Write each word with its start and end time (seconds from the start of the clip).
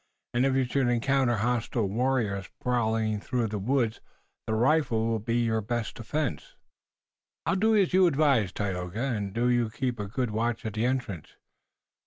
And 0.33 0.47
if 0.47 0.55
you 0.55 0.63
should 0.63 0.87
encounter 0.87 1.35
hostile 1.35 1.87
warriors 1.87 2.49
prowling 2.59 3.19
through 3.19 3.45
the 3.45 3.59
woods 3.59 4.01
the 4.47 4.55
rifle 4.55 5.05
will 5.05 5.19
be 5.19 5.35
your 5.37 5.61
best 5.61 5.93
defense." 5.93 6.55
"I'll 7.45 7.55
do 7.55 7.75
as 7.75 7.93
you 7.93 8.07
advise, 8.07 8.51
Tayoga, 8.51 9.03
and 9.03 9.31
do 9.31 9.47
you 9.47 9.69
keep 9.69 9.99
a 9.99 10.07
good 10.07 10.31
watch 10.31 10.65
at 10.65 10.73
the 10.73 10.87
entrance. 10.87 11.35